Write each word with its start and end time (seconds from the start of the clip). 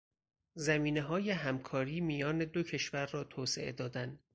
زمینههای 0.55 1.31
همکاری 1.31 2.01
میان 2.01 2.37
دو 2.37 2.63
کشور 2.63 3.05
را 3.05 3.23
توسعه 3.23 3.71
دادن 3.71 4.19